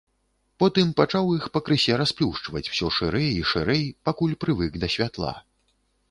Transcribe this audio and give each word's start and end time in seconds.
Потым 0.61 0.87
пачаў 0.99 1.25
іх 1.33 1.43
пакрысе 1.57 1.97
расплюшчваць 2.01 2.63
усё 2.71 2.89
шырэй 2.95 3.29
і 3.41 3.43
шырэй, 3.51 3.83
пакуль 4.09 4.33
прывык 4.45 4.79
да 4.85 4.89
святла. 4.95 5.35